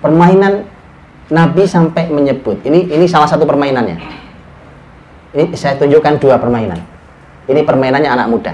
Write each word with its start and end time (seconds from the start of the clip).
permainan 0.00 0.64
Nabi 1.28 1.68
sampai 1.68 2.08
menyebut. 2.08 2.64
Ini 2.64 2.88
ini 2.88 3.04
salah 3.04 3.28
satu 3.28 3.44
permainannya. 3.44 3.96
Ini 5.36 5.44
saya 5.52 5.76
tunjukkan 5.76 6.16
dua 6.18 6.40
permainan. 6.40 6.80
Ini 7.48 7.60
permainannya 7.64 8.08
anak 8.08 8.26
muda. 8.32 8.52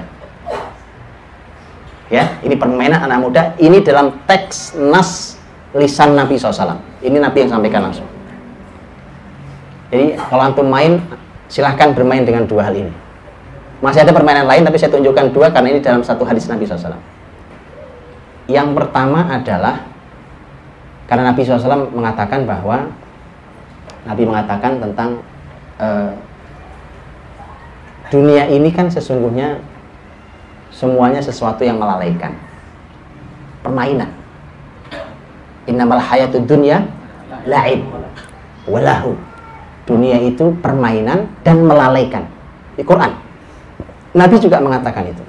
Ya 2.10 2.36
ini 2.42 2.58
permainan 2.58 3.00
anak 3.06 3.18
muda. 3.22 3.42
Ini 3.56 3.78
dalam 3.80 4.12
teks 4.26 4.74
nas 4.74 5.38
lisan 5.75 6.14
Nabi 6.14 6.38
SAW 6.38 6.79
ini 7.02 7.18
Nabi 7.18 7.46
yang 7.46 7.50
sampaikan 7.50 7.90
langsung. 7.90 8.06
Jadi 9.90 10.18
kalau 10.18 10.42
antum 10.42 10.66
main 10.66 10.98
silahkan 11.46 11.95
bermain 11.95 12.26
dengan 12.26 12.46
dua 12.46 12.66
hal 12.66 12.74
ini. 12.74 12.92
Masih 13.82 14.02
ada 14.02 14.11
permainan 14.16 14.48
lain 14.48 14.64
tapi 14.64 14.80
saya 14.80 14.90
tunjukkan 14.90 15.30
dua 15.30 15.52
karena 15.52 15.76
ini 15.76 15.80
dalam 15.82 16.00
satu 16.00 16.24
hadis 16.24 16.48
Nabi 16.48 16.64
SAW 16.64 17.14
yang 18.48 18.76
pertama 18.76 19.24
adalah 19.29 19.88
karena 21.05 21.32
Nabi 21.32 21.45
SAW 21.45 21.92
mengatakan 21.92 22.48
bahwa 22.48 22.88
Nabi 24.09 24.23
mengatakan 24.24 24.80
tentang 24.80 25.20
uh, 25.80 26.12
dunia 28.09 28.48
ini 28.48 28.73
kan 28.73 28.88
sesungguhnya 28.88 29.61
semuanya 30.73 31.20
sesuatu 31.20 31.64
yang 31.64 31.77
melalaikan. 31.80 32.33
Permainan. 33.64 34.12
Innamal 35.64 36.01
hayatud 36.01 36.45
dunya 36.45 36.84
la'ib 37.48 37.84
walahu. 38.69 39.16
Dunia 39.84 40.20
itu 40.20 40.52
permainan 40.64 41.28
dan 41.45 41.64
melalaikan. 41.64 42.25
Di 42.77 42.84
Quran. 42.84 43.12
Nabi 44.16 44.36
juga 44.41 44.61
mengatakan 44.61 45.05
itu. 45.09 45.25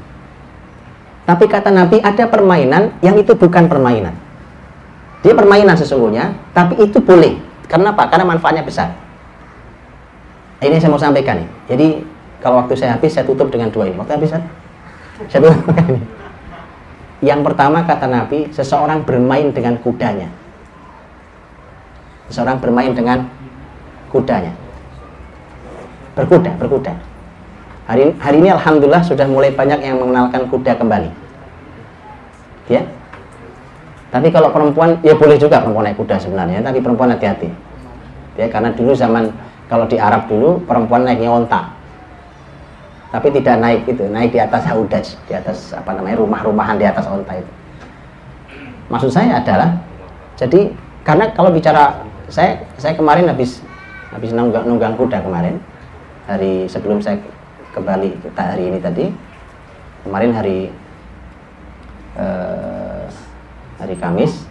Tapi 1.25 1.45
kata 1.49 1.73
Nabi 1.73 1.99
ada 1.99 2.27
permainan 2.29 2.95
yang 3.03 3.17
itu 3.19 3.35
bukan 3.35 3.67
permainan. 3.67 4.24
Dia 5.25 5.33
permainan 5.33 5.73
sesungguhnya, 5.73 6.37
tapi 6.53 6.77
itu 6.77 7.01
boleh. 7.01 7.41
Karena 7.65 7.97
apa? 7.97 8.05
Karena 8.13 8.29
manfaatnya 8.29 8.61
besar. 8.61 8.93
Ini 10.61 10.77
saya 10.77 10.93
mau 10.93 11.01
sampaikan 11.01 11.41
nih. 11.41 11.49
Jadi 11.73 11.87
kalau 12.45 12.61
waktu 12.61 12.77
saya 12.77 12.93
habis, 12.93 13.17
saya 13.17 13.25
tutup 13.25 13.49
dengan 13.49 13.73
dua 13.73 13.89
ini. 13.89 13.97
Waktu 13.97 14.21
habis, 14.21 14.37
saya 14.37 15.39
tutup 15.41 15.73
ini. 15.89 16.01
Yang 17.25 17.41
pertama 17.41 17.81
kata 17.81 18.05
Nabi, 18.05 18.53
seseorang 18.53 19.01
bermain 19.01 19.49
dengan 19.49 19.81
kudanya. 19.81 20.29
Seseorang 22.29 22.61
bermain 22.61 22.93
dengan 22.93 23.25
kudanya. 24.13 24.53
Berkuda, 26.13 26.53
berkuda. 26.61 26.93
Hari, 27.89 28.13
hari 28.21 28.37
ini 28.45 28.53
Alhamdulillah 28.53 29.01
sudah 29.01 29.25
mulai 29.25 29.49
banyak 29.53 29.81
yang 29.81 29.97
mengenalkan 29.97 30.45
kuda 30.53 30.77
kembali. 30.77 31.09
Ya, 32.69 32.85
tapi 34.15 34.31
kalau 34.31 34.47
perempuan 34.47 34.95
ya 35.03 35.11
boleh 35.11 35.35
juga 35.35 35.59
perempuan 35.59 35.91
naik 35.91 35.99
kuda 35.99 36.15
sebenarnya, 36.15 36.63
tapi 36.63 36.79
perempuan 36.79 37.11
hati-hati. 37.11 37.51
Ya 38.39 38.47
karena 38.47 38.71
dulu 38.71 38.95
zaman 38.95 39.27
kalau 39.67 39.83
di 39.91 39.99
Arab 39.99 40.31
dulu 40.31 40.63
perempuan 40.63 41.03
naiknya 41.03 41.35
onta. 41.35 41.67
Tapi 43.11 43.27
tidak 43.35 43.59
naik 43.59 43.83
itu, 43.83 44.07
naik 44.07 44.31
di 44.31 44.39
atas 44.39 44.63
haudaj, 44.71 45.19
di 45.27 45.35
atas 45.35 45.75
apa 45.75 45.91
namanya 45.91 46.23
rumah-rumahan 46.23 46.79
di 46.79 46.87
atas 46.87 47.03
onta 47.11 47.35
itu. 47.35 47.51
Maksud 48.87 49.11
saya 49.11 49.43
adalah 49.43 49.83
jadi 50.39 50.71
karena 51.03 51.35
kalau 51.35 51.51
bicara 51.51 51.99
saya 52.31 52.63
saya 52.79 52.95
kemarin 52.95 53.27
habis 53.27 53.59
habis 54.15 54.31
nunggang, 54.31 54.63
nunggang 54.63 54.95
kuda 54.95 55.27
kemarin 55.27 55.59
hari 56.23 56.71
sebelum 56.71 57.03
saya 57.03 57.19
kembali 57.75 58.15
kita 58.23 58.41
hari 58.55 58.63
ini 58.71 58.79
tadi 58.79 59.11
kemarin 60.07 60.31
hari 60.31 60.71
eh, 62.15 62.74
hari 63.81 63.95
Kamis. 63.97 64.47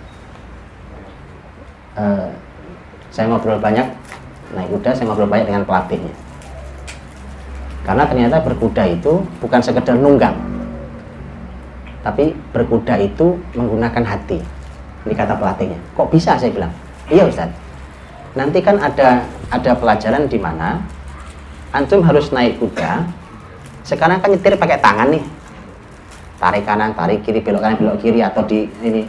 Uh, 1.95 2.27
saya 3.15 3.31
ngobrol 3.31 3.63
banyak 3.63 3.87
naik 4.51 4.67
kuda 4.67 4.91
saya 4.91 5.07
ngobrol 5.07 5.31
banyak 5.31 5.47
dengan 5.47 5.63
pelatihnya. 5.63 6.15
Karena 7.85 8.05
ternyata 8.09 8.43
berkuda 8.43 8.83
itu 8.89 9.23
bukan 9.39 9.61
sekedar 9.63 9.95
nunggang 9.95 10.35
tapi 12.05 12.37
berkuda 12.53 13.01
itu 13.01 13.41
menggunakan 13.57 14.05
hati. 14.05 14.37
Ini 15.09 15.15
kata 15.17 15.41
pelatihnya. 15.41 15.81
Kok 15.97 16.13
bisa 16.13 16.37
saya 16.37 16.53
bilang? 16.53 16.73
Iya 17.09 17.25
Ustaz. 17.25 17.49
Nanti 18.37 18.61
kan 18.61 18.77
ada 18.77 19.25
ada 19.49 19.73
pelajaran 19.73 20.29
di 20.29 20.37
mana 20.37 20.85
antum 21.75 22.05
harus 22.05 22.31
naik 22.31 22.59
kuda 22.63 23.03
sekarang 23.85 24.23
kan 24.23 24.33
nyetir 24.33 24.57
pakai 24.57 24.81
tangan 24.81 25.13
nih 25.13 25.25
tarik 26.45 26.69
kanan 26.69 26.93
tarik 26.93 27.25
kiri 27.25 27.41
belok 27.41 27.65
kanan 27.65 27.81
belok 27.81 27.97
kiri 28.05 28.21
atau 28.21 28.45
di 28.45 28.69
ini 28.85 29.09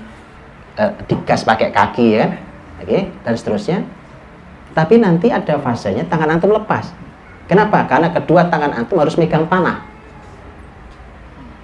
uh, 0.79 0.91
digas 1.03 1.43
pakai 1.43 1.75
kaki 1.75 2.15
ya 2.15 2.17
kan? 2.23 2.31
Oke 2.79 2.87
okay, 2.87 3.01
dan 3.27 3.33
seterusnya. 3.35 3.79
Tapi 4.71 4.95
nanti 4.99 5.27
ada 5.31 5.59
fasenya 5.59 6.07
tangan 6.07 6.39
antum 6.39 6.55
lepas. 6.55 6.95
Kenapa? 7.51 7.83
Karena 7.91 8.11
kedua 8.15 8.47
tangan 8.47 8.71
antum 8.71 8.99
harus 9.03 9.19
megang 9.19 9.47
panah. 9.51 9.83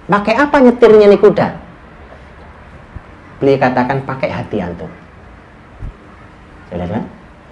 Pakai 0.08 0.36
apa 0.36 0.60
nyetirnya 0.60 1.08
nih 1.08 1.20
kuda? 1.20 1.48
Beliau 3.40 3.56
katakan 3.56 4.04
pakai 4.04 4.28
hati 4.28 4.60
antum. 4.60 4.92
Kan? 6.72 7.04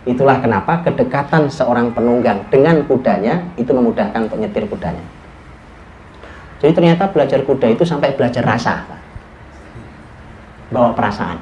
itulah 0.08 0.40
kenapa 0.40 0.80
kedekatan 0.80 1.52
seorang 1.52 1.92
penunggang 1.92 2.48
dengan 2.48 2.80
kudanya 2.88 3.52
itu 3.60 3.68
memudahkan 3.68 4.32
untuk 4.32 4.40
nyetir 4.40 4.64
kudanya 4.64 5.04
jadi 6.60 6.72
ternyata 6.76 7.08
belajar 7.08 7.40
kuda 7.40 7.72
itu 7.72 7.88
sampai 7.88 8.12
belajar 8.12 8.44
rasa. 8.44 8.84
Bawa 10.68 10.92
perasaan. 10.92 11.40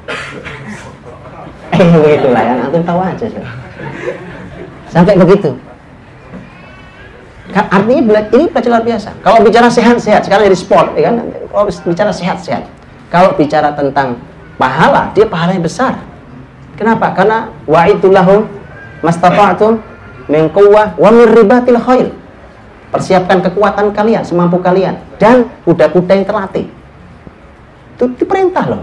Eh 1.74 1.84
begitulah 2.00 2.42
ya, 2.42 2.54
nanti 2.64 2.78
tahu 2.86 3.00
aja. 3.02 3.26
Sih. 3.26 3.42
Sampai 4.88 5.18
begitu. 5.18 5.52
Artinya 7.52 7.94
ini 7.98 8.48
belajar 8.48 8.70
luar 8.70 8.84
biasa. 8.86 9.10
Kalau 9.20 9.38
bicara 9.42 9.68
sehat-sehat, 9.68 10.22
sekarang 10.24 10.46
jadi 10.48 10.58
sport, 10.58 10.94
ya 10.94 11.10
kan? 11.10 11.14
Kalau 11.50 11.64
bicara 11.66 12.12
sehat-sehat. 12.14 12.64
Kalau 13.08 13.32
bicara 13.34 13.72
tentang 13.72 14.20
pahala, 14.60 15.10
dia 15.16 15.24
pahalanya 15.24 15.64
besar. 15.64 15.96
Kenapa? 16.76 17.10
Karena 17.16 17.50
wa 17.66 17.88
itulahum 17.88 18.46
mastata'tum 19.00 19.82
min 20.28 20.46
wa 20.54 21.08
min 21.10 21.26
ribatil 21.34 21.80
khail 21.80 22.12
persiapkan 22.88 23.44
kekuatan 23.44 23.92
kalian 23.92 24.22
semampu 24.24 24.58
kalian. 24.60 24.96
Dan 25.20 25.48
kuda-kuda 25.64 26.12
yang 26.14 26.26
terlatih. 26.26 26.66
Itu, 27.98 28.04
itu 28.14 28.24
perintah 28.24 28.64
loh. 28.66 28.82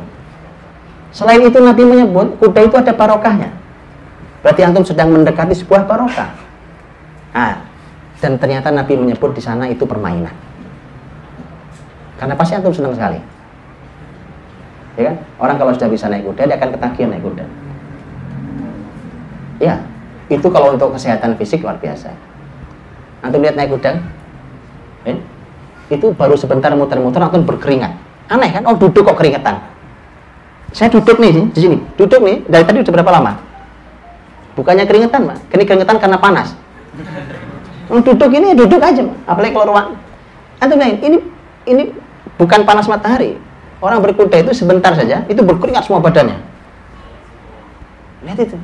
Selain 1.16 1.39
itu 1.39 1.55
Nabi 1.57 1.83
menyebut 1.88 2.35
kuda 2.39 2.59
itu 2.67 2.75
ada 2.75 2.91
barokahnya. 2.91 3.49
Berarti 4.44 4.61
antum 4.61 4.83
sedang 4.83 5.09
mendekati 5.09 5.55
sebuah 5.55 5.88
barokah. 5.88 6.29
Nah, 7.31 7.63
dan 8.19 8.35
ternyata 8.35 8.69
Nabi 8.69 8.99
menyebut 8.99 9.31
di 9.31 9.41
sana 9.41 9.65
itu 9.71 9.88
permainan. 9.88 10.35
Karena 12.19 12.35
pasti 12.35 12.59
antum 12.59 12.75
senang 12.75 12.94
sekali. 12.94 13.19
Ya 14.95 15.11
kan? 15.11 15.15
Orang 15.39 15.55
kalau 15.59 15.71
sudah 15.75 15.91
bisa 15.91 16.07
naik 16.07 16.23
kuda 16.23 16.47
dia 16.47 16.55
akan 16.55 16.69
ketagihan 16.75 17.09
naik 17.15 17.23
kuda. 17.23 17.45
Ya 19.59 19.75
itu 20.25 20.47
kalau 20.49 20.73
untuk 20.73 20.97
kesehatan 20.97 21.38
fisik 21.38 21.61
luar 21.61 21.77
biasa 21.77 22.09
antum 23.23 23.39
lihat 23.39 23.55
naik 23.55 23.71
kuda 23.71 24.01
eh? 25.05 25.17
itu 25.93 26.11
baru 26.17 26.33
sebentar 26.33 26.73
muter-muter 26.73 27.21
antum 27.21 27.45
berkeringat. 27.45 27.93
Aneh 28.25 28.49
kan? 28.49 28.65
Oh 28.65 28.73
duduk 28.73 29.05
kok 29.05 29.17
keringetan. 29.21 29.61
Saya 30.73 30.89
duduk 30.89 31.21
nih 31.21 31.45
di 31.53 31.59
sini. 31.61 31.77
Duduk 31.93 32.19
nih. 32.25 32.41
Dari 32.49 32.65
tadi 32.65 32.81
udah 32.81 32.93
berapa 32.93 33.11
lama? 33.13 33.31
Bukannya 34.57 34.87
keringetan 34.89 35.29
pak 35.29 35.37
ini 35.53 35.63
keringetan 35.67 35.97
karena 36.01 36.17
panas. 36.17 36.57
Oh, 37.85 38.01
duduk 38.01 38.33
ini 38.33 38.57
duduk 38.57 38.81
aja 38.81 39.03
pak. 39.05 39.17
apalagi 39.29 39.53
kalau 39.53 39.65
ruang. 39.75 39.87
Antum 40.57 40.81
lihat 40.81 40.99
ini 41.05 41.17
ini 41.69 41.83
bukan 42.41 42.65
panas 42.65 42.89
matahari. 42.89 43.37
Orang 43.83 44.01
berkuda 44.01 44.41
itu 44.41 44.55
sebentar 44.55 44.95
saja 44.97 45.21
itu 45.29 45.43
berkeringat 45.45 45.85
semua 45.85 46.01
badannya. 46.01 46.39
Lihat 48.25 48.39
itu. 48.41 48.57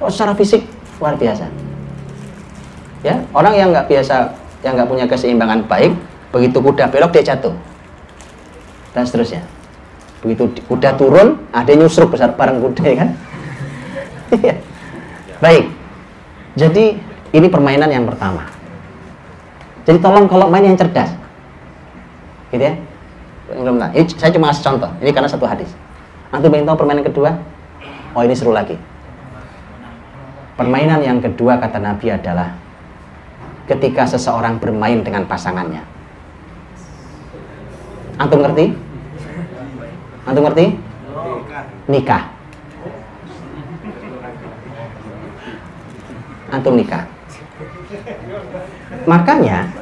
Oh, 0.00 0.08
secara 0.08 0.32
fisik 0.32 0.64
luar 0.96 1.18
biasa 1.18 1.71
ya 3.02 3.18
orang 3.34 3.54
yang 3.58 3.68
nggak 3.74 3.86
biasa 3.90 4.30
yang 4.62 4.78
nggak 4.78 4.88
punya 4.88 5.06
keseimbangan 5.10 5.66
baik 5.66 5.92
begitu 6.32 6.58
kuda 6.62 6.88
belok 6.88 7.12
dia 7.12 7.34
jatuh. 7.34 7.54
Dan 8.92 9.04
seterusnya. 9.04 9.42
Begitu 10.22 10.48
kuda 10.70 10.94
turun 10.96 11.42
ada 11.50 11.72
nyusruk 11.74 12.14
besar 12.14 12.32
bareng 12.38 12.62
kuda 12.62 12.84
ya 12.86 12.96
kan? 13.04 13.10
Iya. 14.32 14.56
baik. 15.44 15.68
Jadi 16.56 16.96
ini 17.36 17.46
permainan 17.52 17.92
yang 17.92 18.08
pertama. 18.08 18.48
Jadi 19.84 20.00
tolong 20.00 20.24
kalau 20.24 20.48
main 20.48 20.64
yang 20.64 20.78
cerdas. 20.78 21.12
Gitu 22.48 22.64
ya. 22.64 22.72
Saya 24.16 24.32
cuma 24.32 24.48
kasih 24.48 24.64
contoh. 24.72 24.88
Ini 25.04 25.12
karena 25.12 25.28
satu 25.28 25.44
hadis. 25.44 25.68
Antum 26.32 26.48
ingin 26.56 26.64
tahu 26.64 26.80
permainan 26.80 27.04
kedua? 27.04 27.36
Oh 28.16 28.24
ini 28.24 28.32
seru 28.32 28.56
lagi. 28.56 28.80
Permainan 30.56 31.04
yang 31.04 31.20
kedua 31.20 31.60
kata 31.60 31.76
Nabi 31.76 32.08
adalah 32.08 32.56
ketika 33.72 34.04
seseorang 34.04 34.60
bermain 34.60 35.00
dengan 35.00 35.24
pasangannya. 35.24 35.80
Antum 38.20 38.44
ngerti? 38.44 38.76
Antum 40.28 40.44
ngerti? 40.44 40.66
Nikah. 41.88 42.22
Antum 46.52 46.76
nikah. 46.76 47.08
Makanya 49.08 49.72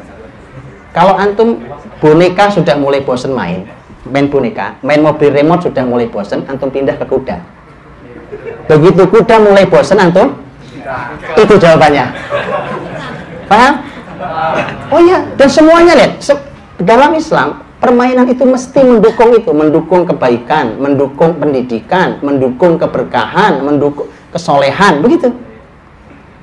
kalau 0.94 1.18
antum 1.18 1.58
boneka 1.98 2.50
sudah 2.50 2.78
mulai 2.78 3.02
bosen 3.02 3.34
main, 3.34 3.66
main 4.06 4.30
boneka, 4.30 4.78
main 4.86 5.02
mobil 5.02 5.34
remote 5.34 5.66
sudah 5.66 5.82
mulai 5.82 6.06
bosen, 6.06 6.46
antum 6.46 6.70
pindah 6.70 6.94
ke 6.94 7.06
kuda. 7.06 7.42
Begitu 8.70 9.02
kuda 9.10 9.42
mulai 9.42 9.66
bosen 9.66 9.98
antum, 9.98 10.38
itu 11.34 11.54
jawabannya. 11.58 12.06
Paham? 13.50 13.74
Oh 14.94 15.00
iya, 15.02 15.26
dan 15.34 15.48
semuanya 15.50 15.98
lihat, 15.98 16.22
se- 16.22 16.46
dalam 16.78 17.18
Islam 17.18 17.66
permainan 17.82 18.30
itu 18.30 18.46
mesti 18.46 18.78
mendukung 18.78 19.34
itu, 19.34 19.50
mendukung 19.50 20.06
kebaikan, 20.06 20.78
mendukung 20.78 21.34
pendidikan, 21.34 22.22
mendukung 22.22 22.78
keberkahan, 22.78 23.58
mendukung 23.66 24.06
kesolehan, 24.30 25.02
begitu. 25.02 25.34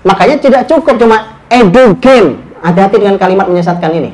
Makanya 0.04 0.36
tidak 0.44 0.62
cukup 0.68 1.00
cuma 1.00 1.40
edu 1.48 1.96
game. 2.04 2.44
Hati-hati 2.60 3.00
dengan 3.00 3.16
kalimat 3.16 3.48
menyesatkan 3.48 3.92
ini. 3.96 4.12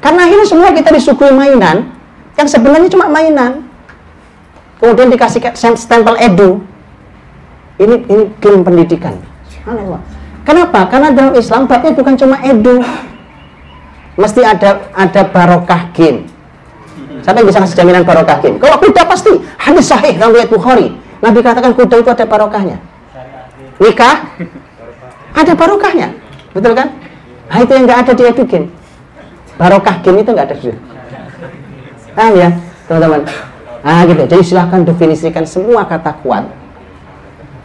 Karena 0.00 0.24
ini 0.26 0.42
semua 0.48 0.72
kita 0.74 0.90
disuguhi 0.90 1.30
mainan 1.30 1.92
yang 2.34 2.48
sebenarnya 2.48 2.88
cuma 2.90 3.06
mainan. 3.06 3.68
Kemudian 4.80 5.12
dikasih 5.12 5.44
stempel 5.76 6.16
edu. 6.16 6.64
Ini 7.76 7.96
ini 8.08 8.24
game 8.40 8.64
pendidikan. 8.64 9.29
Subhanallah. 9.60 10.00
Kenapa? 10.40 10.80
Karena 10.88 11.08
dalam 11.12 11.32
Islam 11.36 11.68
babnya 11.68 11.92
bukan 11.92 12.14
cuma 12.16 12.36
edu. 12.40 12.80
Mesti 14.16 14.40
ada 14.40 14.88
ada 14.96 15.22
barokah 15.28 15.92
game. 15.92 16.26
Siapa 17.20 17.44
bisa 17.44 17.60
kasih 17.60 17.76
jaminan 17.84 18.02
barokah 18.04 18.40
game? 18.40 18.56
Kalau 18.56 18.80
kuda 18.80 19.04
pasti 19.04 19.30
hadis 19.60 19.86
sahih 19.86 20.16
dalam 20.16 20.32
riwayat 20.32 20.48
Bukhari. 20.48 20.96
Nabi 21.20 21.44
katakan 21.44 21.76
kuda 21.76 22.00
itu 22.00 22.08
ada 22.08 22.24
barokahnya. 22.24 22.80
Nikah 23.76 24.16
ada 25.36 25.52
barokahnya. 25.52 26.08
Betul 26.56 26.72
kan? 26.72 26.88
Nah 27.52 27.58
itu 27.60 27.72
yang 27.76 27.84
nggak 27.84 28.00
ada 28.08 28.12
di 28.16 28.24
edu 28.24 28.42
game. 28.48 28.66
Barokah 29.60 30.00
game 30.00 30.24
itu 30.24 30.30
nggak 30.32 30.46
ada 30.48 30.56
di. 30.56 30.72
Paham 32.16 32.32
ya, 32.34 32.48
teman-teman? 32.88 33.20
Nah 33.84 34.02
gitu. 34.08 34.22
Jadi 34.24 34.42
silahkan 34.42 34.80
definisikan 34.82 35.44
semua 35.44 35.84
kata 35.84 36.16
kuat. 36.24 36.48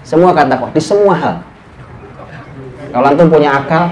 Semua 0.06 0.36
kata 0.36 0.60
kuat 0.60 0.72
di 0.76 0.84
semua 0.84 1.16
hal. 1.18 1.36
Kalau 2.96 3.12
antum 3.12 3.28
punya 3.28 3.60
akal, 3.60 3.92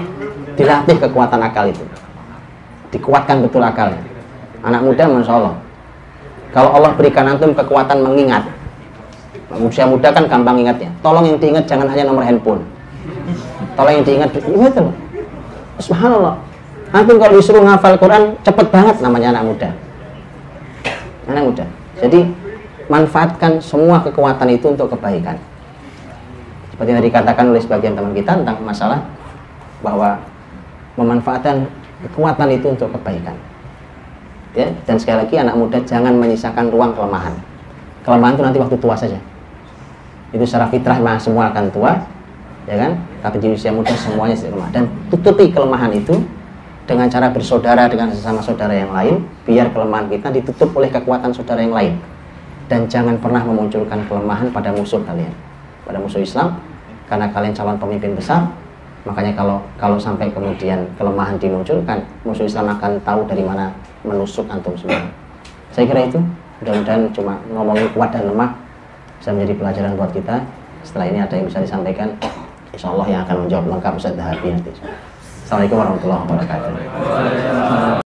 dilatih 0.56 0.96
kekuatan 0.96 1.36
akal 1.44 1.68
itu. 1.68 1.84
Dikuatkan 2.88 3.44
betul 3.44 3.60
akalnya. 3.60 4.00
Anak 4.64 4.80
muda, 4.80 5.04
masya 5.04 5.44
Allah. 5.44 5.54
Kalau 6.56 6.72
Allah 6.72 6.96
berikan 6.96 7.28
antum 7.28 7.52
kekuatan 7.52 8.00
mengingat, 8.00 8.48
usia 9.60 9.84
muda 9.84 10.08
kan 10.08 10.24
gampang 10.24 10.56
ingatnya. 10.64 10.88
Tolong 11.04 11.28
yang 11.28 11.36
diingat 11.36 11.68
jangan 11.68 11.84
hanya 11.92 12.08
nomor 12.08 12.24
handphone. 12.24 12.64
Tolong 13.76 14.00
yang 14.00 14.04
diingat, 14.08 14.40
iya 14.40 14.72
betul. 14.72 14.88
Subhanallah. 15.84 16.40
Antum 16.96 17.20
kalau 17.20 17.36
disuruh 17.36 17.60
ngafal 17.60 18.00
Quran, 18.00 18.40
cepet 18.40 18.72
banget 18.72 19.04
namanya 19.04 19.36
anak 19.36 19.44
muda. 19.52 19.68
Anak 21.28 21.42
muda. 21.52 21.64
Jadi 22.00 22.24
manfaatkan 22.88 23.60
semua 23.60 24.00
kekuatan 24.00 24.48
itu 24.48 24.72
untuk 24.72 24.96
kebaikan 24.96 25.36
seperti 26.74 26.90
yang 26.90 27.06
dikatakan 27.06 27.54
oleh 27.54 27.62
sebagian 27.62 27.94
teman 27.94 28.10
kita 28.10 28.34
tentang 28.34 28.58
masalah 28.58 28.98
bahwa 29.78 30.18
memanfaatkan 30.98 31.70
kekuatan 32.02 32.50
itu 32.50 32.66
untuk 32.66 32.90
kebaikan. 32.98 33.38
Ya 34.58 34.74
dan 34.82 34.98
sekali 34.98 35.22
lagi 35.22 35.38
anak 35.38 35.54
muda 35.54 35.78
jangan 35.86 36.18
menyisakan 36.18 36.74
ruang 36.74 36.90
kelemahan. 36.98 37.30
Kelemahan 38.02 38.34
itu 38.34 38.42
nanti 38.42 38.58
waktu 38.58 38.76
tua 38.82 38.98
saja. 38.98 39.22
Itu 40.34 40.42
secara 40.42 40.66
fitrah 40.66 40.98
mah 40.98 41.14
semua 41.14 41.54
akan 41.54 41.70
tua 41.70 41.94
ya 42.66 42.74
kan? 42.74 42.98
Tapi 43.22 43.38
di 43.38 43.54
usia 43.54 43.70
muda 43.70 43.94
semuanya 43.94 44.34
sedikit 44.34 44.58
lemah. 44.58 44.70
Dan 44.74 44.90
tutupi 45.14 45.54
kelemahan 45.54 45.94
itu 45.94 46.26
dengan 46.90 47.06
cara 47.06 47.30
bersaudara 47.30 47.86
dengan 47.86 48.10
sesama 48.10 48.42
saudara 48.42 48.74
yang 48.74 48.90
lain 48.90 49.22
biar 49.46 49.70
kelemahan 49.70 50.10
kita 50.10 50.26
ditutup 50.34 50.74
oleh 50.74 50.90
kekuatan 50.90 51.30
saudara 51.30 51.62
yang 51.62 51.70
lain. 51.70 51.94
Dan 52.66 52.90
jangan 52.90 53.14
pernah 53.22 53.46
memunculkan 53.46 54.10
kelemahan 54.10 54.50
pada 54.50 54.74
musuh 54.74 54.98
kalian 55.06 55.53
pada 55.84 56.00
musuh 56.00 56.20
Islam 56.20 56.58
karena 57.06 57.28
kalian 57.30 57.52
calon 57.52 57.76
pemimpin 57.76 58.16
besar 58.16 58.48
makanya 59.04 59.36
kalau 59.36 59.60
kalau 59.76 60.00
sampai 60.00 60.32
kemudian 60.32 60.80
kelemahan 60.96 61.36
dimunculkan 61.36 62.00
musuh 62.24 62.48
Islam 62.48 62.72
akan 62.72 62.96
tahu 63.04 63.28
dari 63.28 63.44
mana 63.44 63.68
menusuk 64.04 64.48
antum 64.48 64.72
semua. 64.76 65.00
Saya 65.72 65.88
kira 65.88 66.08
itu. 66.08 66.20
Mudah-mudahan 66.62 67.10
cuma 67.12 67.34
ngomongin 67.50 67.90
kuat 67.92 68.14
dan 68.14 68.30
lemah 68.30 68.56
bisa 69.18 69.34
menjadi 69.34 69.52
pelajaran 69.58 69.92
buat 69.98 70.10
kita. 70.14 70.36
Setelah 70.86 71.06
ini 71.12 71.18
ada 71.20 71.34
yang 71.36 71.46
bisa 71.50 71.60
disampaikan 71.60 72.08
Insya 72.72 72.88
Allah 72.90 73.06
yang 73.10 73.20
akan 73.26 73.36
menjawab 73.44 73.64
lengkap 73.68 73.92
Ustaz 73.98 74.14
Dahabi 74.16 74.54
nanti. 74.54 74.70
Assalamualaikum 75.44 75.76
warahmatullahi 75.76 76.22
wabarakatuh 76.24 78.02